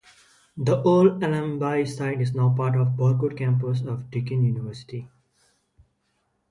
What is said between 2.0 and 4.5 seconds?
is now part of the Burwood campus of Deakin